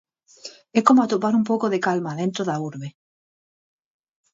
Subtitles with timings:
[0.77, 2.89] É como atopar un pouco de calma dentro da urbe.